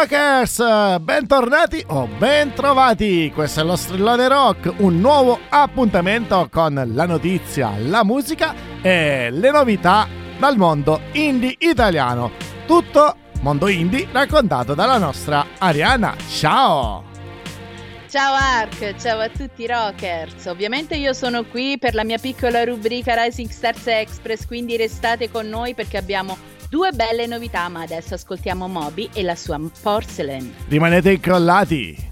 [0.00, 3.30] Rockers, bentornati o bentrovati.
[3.34, 9.50] Questo è lo Strillone Rock, un nuovo appuntamento con la notizia, la musica e le
[9.50, 12.30] novità dal mondo indie italiano.
[12.66, 16.16] Tutto mondo indie raccontato dalla nostra Ariana.
[16.30, 17.04] Ciao!
[18.08, 20.46] Ciao Ark, ciao a tutti i rockers.
[20.46, 25.46] Ovviamente io sono qui per la mia piccola rubrica Rising Stars Express, quindi restate con
[25.46, 26.38] noi perché abbiamo
[26.70, 30.54] due belle novità, ma adesso ascoltiamo Moby e la sua Porcelain.
[30.68, 32.09] Rimanete incollati!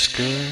[0.00, 0.49] Oscar.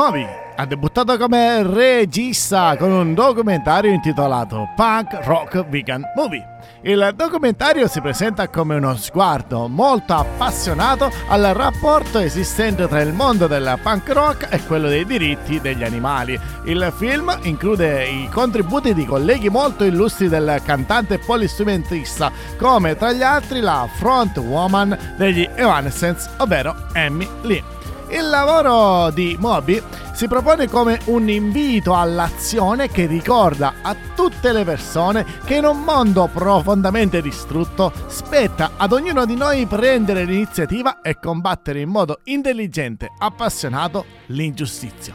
[0.00, 6.42] Moby ha debuttato come regista con un documentario intitolato Punk Rock Vegan Movie.
[6.80, 13.46] Il documentario si presenta come uno sguardo molto appassionato al rapporto esistente tra il mondo
[13.46, 16.40] del punk rock e quello dei diritti degli animali.
[16.64, 23.22] Il film include i contributi di colleghi molto illustri del cantante polistrumentista, come tra gli
[23.22, 27.78] altri la front woman degli Evanescence, ovvero Amy Lee.
[28.10, 29.80] Il lavoro di Moby
[30.14, 35.82] si propone come un invito all'azione che ricorda a tutte le persone che in un
[35.82, 43.12] mondo profondamente distrutto spetta ad ognuno di noi prendere l'iniziativa e combattere in modo intelligente,
[43.16, 45.14] appassionato l'ingiustizia.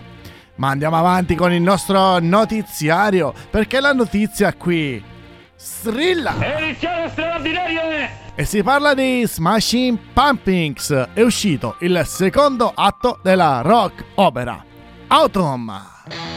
[0.56, 5.04] Ma andiamo avanti con il nostro notiziario perché la notizia qui
[5.56, 6.36] strilla.
[6.40, 11.08] Edizione straordinaria e si parla di Smashing Pumpkins.
[11.14, 14.64] È uscito il secondo atto della rock opera
[15.08, 16.34] Autumn.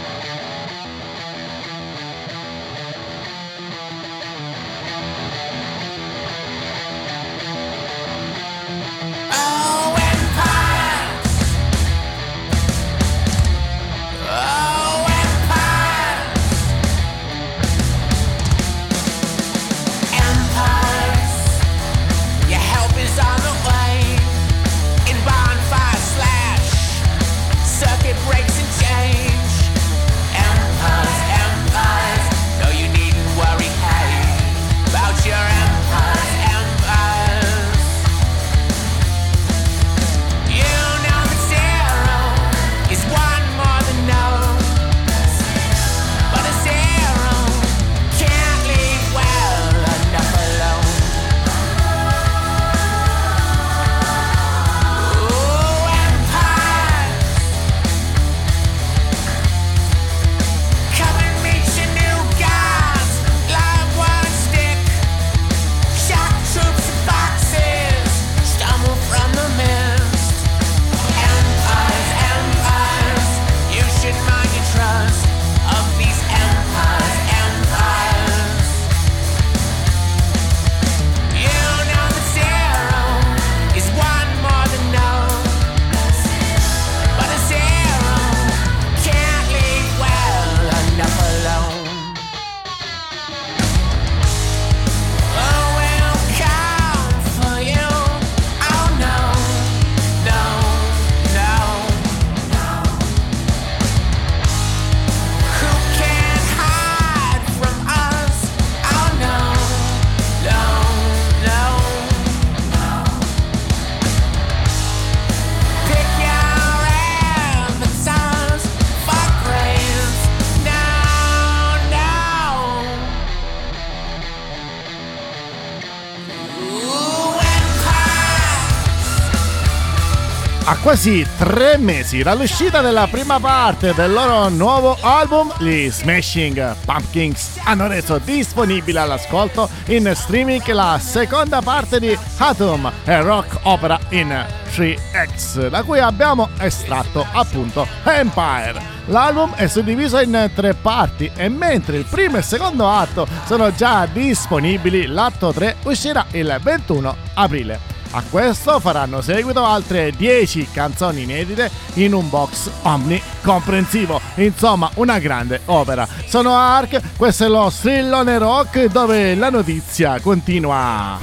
[130.88, 137.88] Quasi tre mesi dall'uscita della prima parte del loro nuovo album, gli Smashing Pumpkins hanno
[137.88, 145.69] reso disponibile all'ascolto in streaming la seconda parte di Atom, e rock opera in 3X,
[145.69, 148.81] da cui abbiamo estratto appunto Empire.
[149.08, 153.75] L'album è suddiviso in tre parti e mentre il primo e il secondo atto sono
[153.75, 157.97] già disponibili, l'atto 3 uscirà il 21 aprile.
[158.10, 164.20] A questo faranno seguito altre 10 canzoni inedite in un box omnicomprensivo.
[164.37, 166.08] Insomma, una grande opera.
[166.26, 171.19] Sono Ark, questo è lo strillone rock dove la notizia continua.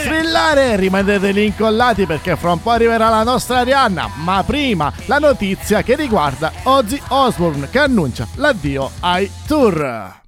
[0.00, 4.10] Strillare, rimanete lì incollati perché fra un po' arriverà la nostra Arianna.
[4.16, 10.21] Ma prima la notizia che riguarda Ozzy Osbourne che annuncia l'addio ai tour.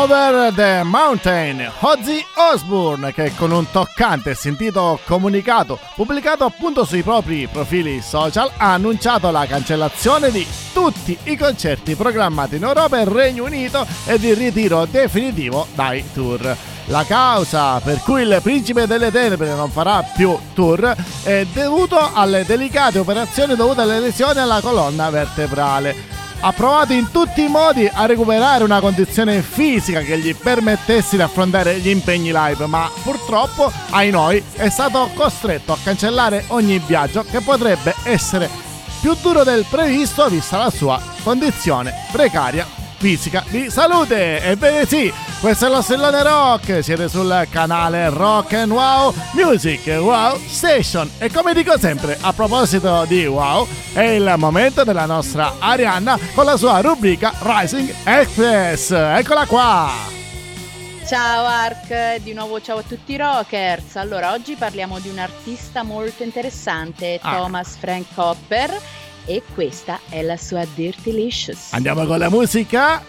[0.00, 7.02] Over the Mountain, Ozzy Osbourne che con un toccante e sentito comunicato pubblicato appunto sui
[7.02, 13.06] propri profili social ha annunciato la cancellazione di tutti i concerti programmati in Europa e
[13.06, 16.56] Regno Unito ed il ritiro definitivo dai tour.
[16.84, 22.44] La causa per cui il principe delle tenebre non farà più tour è dovuto alle
[22.44, 28.06] delicate operazioni dovute alle lesioni alla colonna vertebrale ha provato in tutti i modi a
[28.06, 34.10] recuperare una condizione fisica che gli permettesse di affrontare gli impegni live, ma purtroppo, ai
[34.10, 38.48] noi, è stato costretto a cancellare ogni viaggio che potrebbe essere
[39.00, 42.66] più duro del previsto vista la sua condizione precaria
[42.98, 44.42] fisica di salute.
[44.42, 50.38] Ebbene sì, questo è lo Stellone Rock, siete sul canale Rock and Wow Music Wow
[50.46, 56.18] Station e come dico sempre a proposito di Wow è il momento della nostra Arianna
[56.34, 58.90] con la sua rubrica Rising Express.
[58.90, 59.90] Eccola qua!
[61.06, 63.96] Ciao Ark, di nuovo ciao a tutti i rockers.
[63.96, 67.36] Allora, oggi parliamo di un artista molto interessante, ah.
[67.36, 68.78] Thomas Frank Hopper
[69.24, 71.72] e questa è la sua Dirtylicious.
[71.72, 73.02] Andiamo con la musica.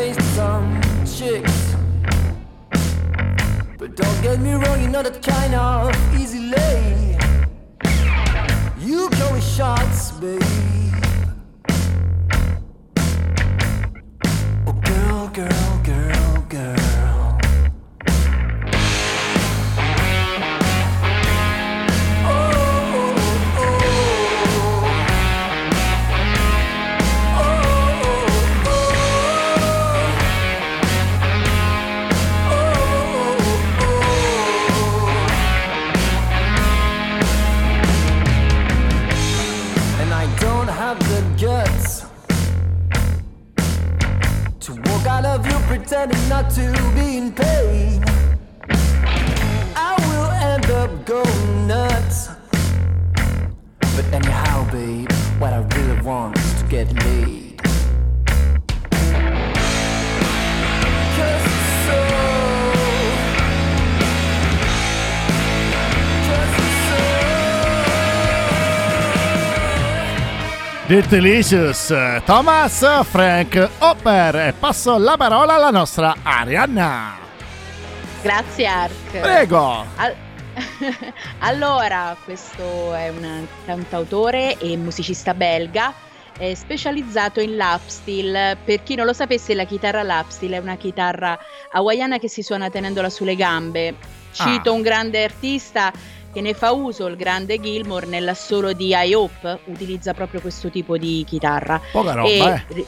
[0.00, 1.76] taste some chicks.
[3.78, 7.18] But don't get me wrong, you're not that kind of easy lay.
[8.78, 10.42] You go with shots, babe.
[14.66, 15.69] Oh, girl, girl.
[46.42, 47.99] not to in pain.
[70.90, 71.94] Dirtilicious,
[72.24, 77.16] Thomas, Frank, Hopper e passo la parola alla nostra Arianna.
[78.20, 79.20] Grazie Ark.
[79.20, 79.86] Prego.
[79.94, 80.16] Al-
[81.38, 85.94] allora, questo è un cantautore e musicista belga
[86.54, 88.56] specializzato in lapsteel.
[88.64, 91.38] Per chi non lo sapesse, la chitarra lapsteel è una chitarra
[91.70, 93.94] hawaiana che si suona tenendola sulle gambe.
[94.32, 94.72] Cito ah.
[94.72, 95.92] un grande artista
[96.32, 100.96] che ne fa uso il grande Gilmore nell'assolo di I Hope, utilizza proprio questo tipo
[100.96, 101.80] di chitarra.
[101.90, 102.86] Poca roba, e, eh.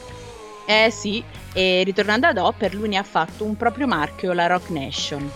[0.65, 1.21] Eh sì,
[1.51, 5.29] e ritornando ad Hopper, lui ne ha fatto un proprio marchio, la Rock Nation.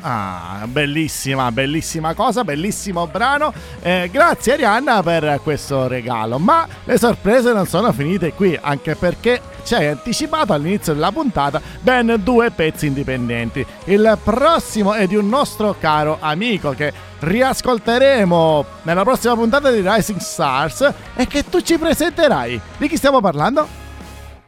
[0.00, 3.52] Ah, bellissima, bellissima cosa, bellissimo brano.
[3.82, 6.38] Eh, grazie Arianna per questo regalo.
[6.38, 11.60] Ma le sorprese non sono finite qui, anche perché ci hai anticipato all'inizio della puntata
[11.80, 13.66] ben due pezzi indipendenti.
[13.84, 20.20] Il prossimo è di un nostro caro amico che riascolteremo nella prossima puntata di Rising
[20.20, 22.60] Stars e che tu ci presenterai.
[22.78, 23.86] Di chi stiamo parlando?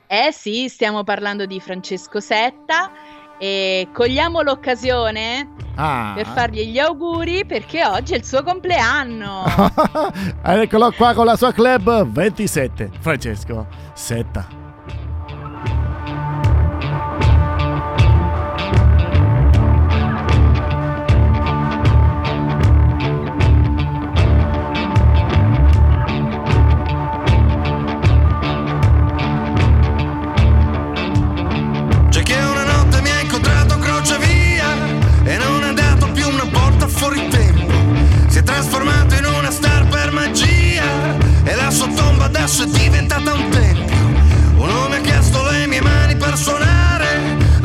[0.07, 2.91] Eh sì, stiamo parlando di Francesco Setta
[3.41, 6.13] e cogliamo l'occasione ah.
[6.15, 9.45] per fargli gli auguri perché oggi è il suo compleanno.
[10.45, 14.60] Eccolo qua con la sua club 27, Francesco Setta.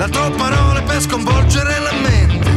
[0.07, 2.49] L'altro parole per sconvolgere la mente.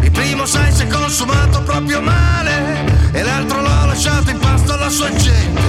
[0.00, 4.88] Il primo sai si è consumato proprio male e l'altro l'ho lasciato in pasto alla
[4.88, 5.62] sua gente.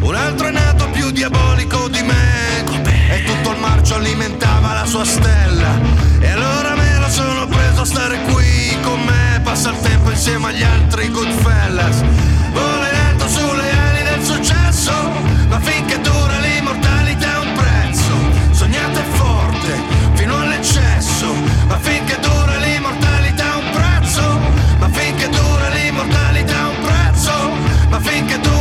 [0.00, 2.64] Un altro è nato più diabolico di me
[3.10, 5.78] e tutto il marcio alimentava la sua stella.
[6.18, 10.48] E allora me lo sono preso a stare qui con me, passa il tempo insieme
[10.48, 12.02] agli altri Goodfellas.
[13.10, 14.92] Alto sulle ali del successo
[15.48, 16.39] ma finché dura
[21.70, 24.22] ma finché dura l'immortalità un prezzo.
[24.78, 27.32] Ma finché dura l'immortalità un prezzo.
[27.88, 28.59] Ma finché dura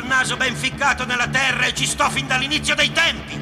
[0.00, 3.38] col naso ben ficcato nella terra e ci sto fin dall'inizio dei tempi.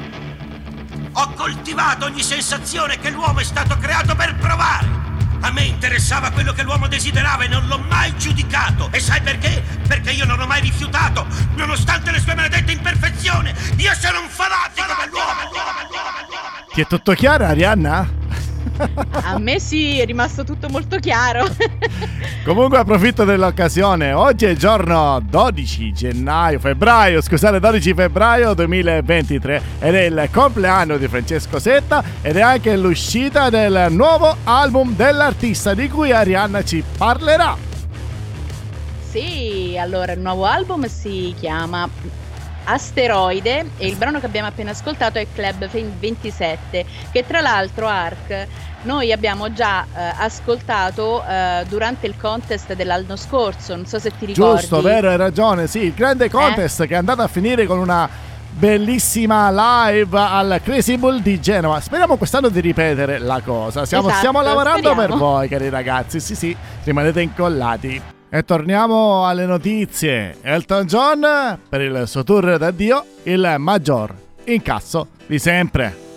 [1.13, 4.97] Ho coltivato ogni sensazione che l'uomo è stato creato per provare.
[5.41, 8.89] A me interessava quello che l'uomo desiderava e non l'ho mai giudicato.
[8.91, 9.63] E sai perché?
[9.87, 13.53] Perché io non ho mai rifiutato, nonostante le sue maledette imperfezioni.
[13.77, 15.39] Io sono un fanatico dell'uomo.
[16.73, 18.18] Ti è tutto chiaro, Arianna?
[19.23, 21.45] A me sì, è rimasto tutto molto chiaro.
[22.43, 24.13] Comunque approfitto dell'occasione.
[24.13, 31.07] Oggi è giorno 12 gennaio, febbraio, scusate, 12 febbraio 2023 ed è il compleanno di
[31.07, 37.57] Francesco Setta ed è anche l'uscita del nuovo album dell'artista di cui Arianna ci parlerà.
[39.09, 41.89] Sì, allora il nuovo album si chiama
[42.65, 48.47] Asteroide e il brano che abbiamo appena ascoltato è Club 27 che tra l'altro Ark
[48.83, 54.25] noi abbiamo già eh, ascoltato eh, durante il contest dell'anno scorso, non so se ti
[54.25, 54.59] ricordi.
[54.61, 56.29] Giusto, vero, hai ragione, sì, il grande Eh?
[56.29, 58.07] contest che è andato a finire con una
[58.51, 59.49] bellissima
[59.89, 61.79] live al Crazy Bull di Genova.
[61.79, 63.85] Speriamo quest'anno di ripetere la cosa.
[63.85, 65.17] Stiamo, Esatto, stiamo lavorando per speriamo.
[65.17, 66.19] voi, cari ragazzi.
[66.19, 68.01] Sì, sì, rimanete incollati.
[68.31, 70.37] E torniamo alle notizie.
[70.41, 74.13] Elton John per il suo tour d'addio, il maggior
[74.45, 76.07] incasso di sempre.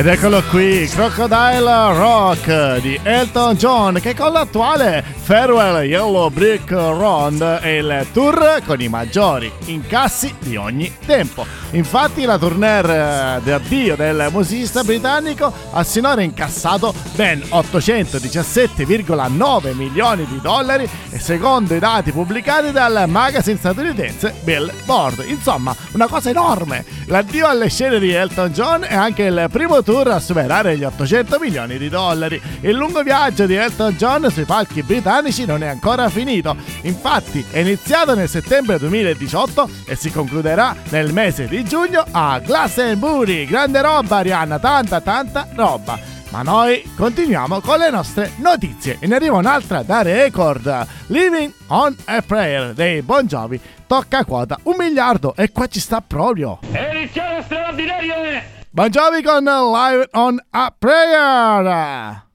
[0.00, 7.40] Ed eccolo qui, Crocodile Rock di Elton John che con l'attuale Farewell Yellow Brick Round
[7.40, 11.46] è il tour con i maggiori incassi di ogni tempo.
[11.70, 20.26] Infatti la tournée eh, di addio del musicista britannico ha sinora incassato ben 817,9 milioni
[20.26, 25.22] di dollari secondo i dati pubblicati dal magazine statunitense Billboard.
[25.28, 26.84] Insomma, una cosa enorme.
[27.06, 31.38] L'addio alle scene di Elton John è anche il primo tour a superare gli 800
[31.38, 32.42] milioni di dollari.
[32.62, 36.56] Il lungo viaggio di Elton John sui palchi britannici non è ancora finito.
[36.82, 43.44] Infatti, è iniziato nel settembre 2018 e si concluderà nel mese di giugno a Glastonbury.
[43.44, 45.98] Grande roba, Arianna, tanta tanta roba.
[46.30, 50.86] Ma noi continuiamo con le nostre notizie e ne arriva un'altra da record.
[51.08, 56.00] Living on a Prayer dei Bon Jovi tocca quota un miliardo e qua ci sta
[56.00, 56.60] proprio.
[56.72, 58.42] Edizione straordinaria!
[58.70, 62.28] Bon Jovi con Live on a Prayer.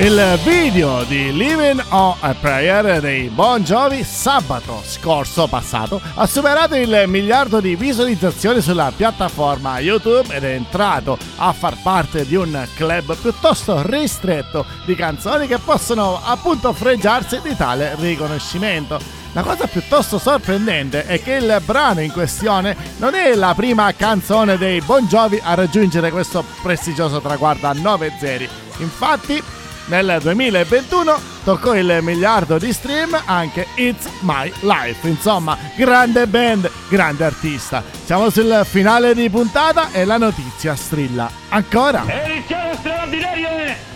[0.00, 6.74] Il video di Living on a Prayer dei Bon Jovi sabato scorso passato ha superato
[6.74, 12.66] il miliardo di visualizzazioni sulla piattaforma YouTube ed è entrato a far parte di un
[12.74, 18.98] club piuttosto ristretto di canzoni che possono appunto fregiarsi di tale riconoscimento.
[19.32, 24.56] La cosa piuttosto sorprendente è che il brano in questione non è la prima canzone
[24.56, 28.48] dei Bon Jovi a raggiungere questo prestigioso traguardo a 9 zeri.
[28.78, 29.42] Infatti,
[29.90, 35.06] nel 2021 toccò il miliardo di stream anche It's My Life.
[35.08, 37.82] Insomma, grande band, grande artista.
[38.04, 42.04] Siamo sul finale di puntata e la notizia strilla ancora.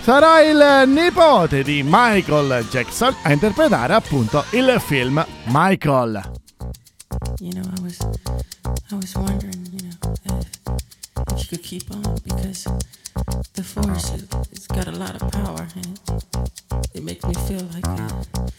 [0.02, 6.20] Sarà il nipote di Michael Jackson a interpretare appunto il film Michael.
[7.38, 7.98] You know, I was,
[8.90, 10.48] I was wondering, you know, if,
[11.32, 12.68] if you could keep on because
[13.52, 16.00] the force, it, it's got a lot of power and
[16.94, 18.53] it, makes me feel like, it,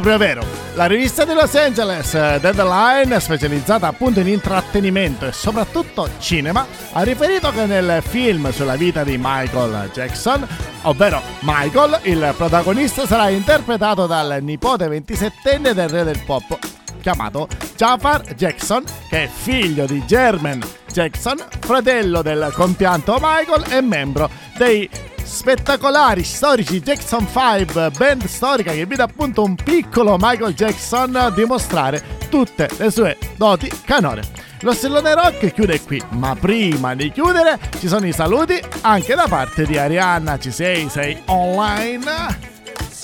[0.00, 0.44] proprio vero.
[0.74, 7.02] La rivista di Los Angeles, eh, Deadline, specializzata appunto in intrattenimento e soprattutto cinema, ha
[7.02, 10.46] riferito che nel film sulla vita di Michael Jackson,
[10.82, 16.56] ovvero Michael, il protagonista sarà interpretato dal nipote 27enne del re del pop,
[17.00, 24.30] chiamato Jafar Jackson, che è figlio di Jermaine Jackson, fratello del compianto Michael e membro
[24.56, 24.88] dei
[25.28, 32.68] spettacolari storici Jackson 5, band storica che vede appunto un piccolo Michael Jackson dimostrare tutte
[32.78, 34.22] le sue doti canore.
[34.62, 39.26] Lo stellone rock chiude qui, ma prima di chiudere ci sono i saluti anche da
[39.28, 40.38] parte di Arianna.
[40.38, 40.88] Ci sei?
[40.88, 42.57] Sei online?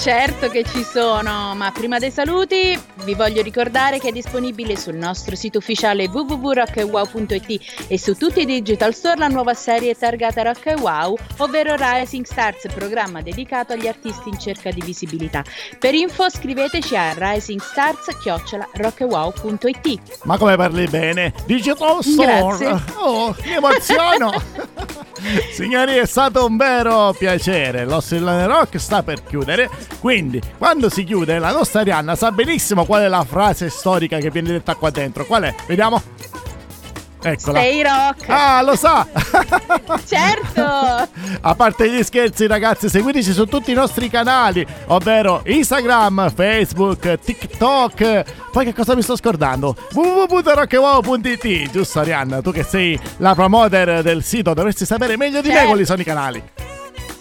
[0.04, 4.96] Certo che ci sono, ma prima dei saluti vi voglio ricordare che è disponibile sul
[4.96, 10.66] nostro sito ufficiale www.rockwow.it e su tutti i digital store la nuova serie targata Rock
[10.66, 15.42] e Wow, ovvero Rising Stars, programma dedicato agli artisti in cerca di visibilità.
[15.78, 20.00] Per info scriveteci a risingstars@rockwow.it.
[20.24, 21.32] Ma come parli bene?
[21.46, 22.58] Digital Store!
[22.58, 22.82] Grazie.
[22.96, 24.32] Oh, mi emoziono!
[25.50, 27.86] Signori, è stato un vero piacere.
[27.86, 29.70] Lo Stellone Rock sta per chiudere.
[30.00, 34.30] Quindi, quando si chiude, la nostra Arianna sa benissimo qual è la frase storica che
[34.30, 35.24] viene detta qua dentro.
[35.24, 35.54] Qual è?
[35.66, 36.02] Vediamo.
[37.26, 37.58] Eccola.
[37.58, 38.28] Stay rock!
[38.28, 39.06] Ah, lo sa!
[40.04, 41.08] Certo!
[41.40, 48.50] A parte gli scherzi, ragazzi, seguiteci su tutti i nostri canali, ovvero Instagram, Facebook, TikTok.
[48.52, 49.74] Poi che cosa mi sto scordando?
[49.92, 52.42] www.rockwow.it Giusto, Arianna?
[52.42, 55.68] Tu che sei la promoter del sito, dovresti sapere meglio di me Certo.
[55.68, 56.42] quali sono i canali.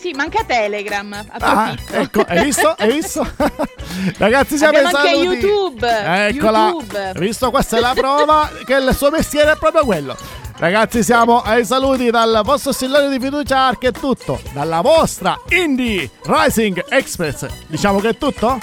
[0.03, 1.25] Sì, manca Telegram.
[1.39, 2.75] Ah, ecco, hai visto?
[2.77, 3.25] Hai visto?
[4.19, 5.45] Ragazzi, siamo Abbiamo ai anche saluti.
[5.45, 6.27] YouTube.
[6.27, 6.67] Eccola.
[6.67, 6.99] YouTube.
[6.99, 7.49] Hai visto?
[7.51, 10.17] Questa è la prova che il suo mestiere è proprio quello.
[10.57, 14.41] Ragazzi, siamo ai saluti dal vostro stillone di fiducia Arc è tutto.
[14.51, 17.47] Dalla vostra Indie Rising Express.
[17.67, 18.59] Diciamo che è tutto?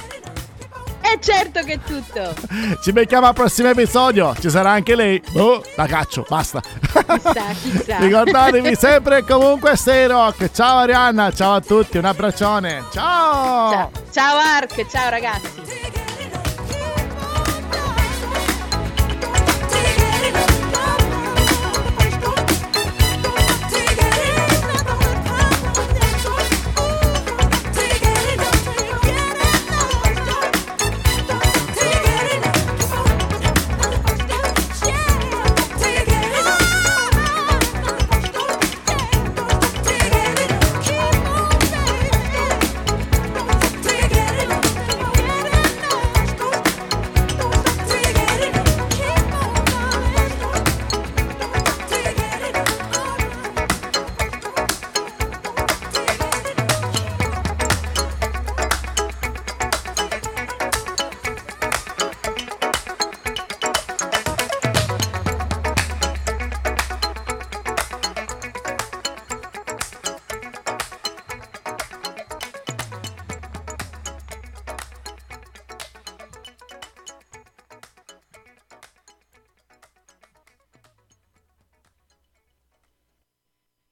[1.12, 2.34] E certo che è tutto.
[2.80, 4.34] Ci becchiamo al prossimo episodio.
[4.38, 5.20] Ci sarà anche lei.
[5.34, 6.60] Oh, la caccio, basta.
[6.60, 7.98] Chissà, chissà.
[8.00, 10.50] Ricordatevi sempre e comunque Stay Rock.
[10.52, 12.84] Ciao Arianna, ciao a tutti, un abbraccione.
[12.92, 13.70] Ciao.
[13.70, 15.89] Ciao, ciao Ark, ciao ragazzi.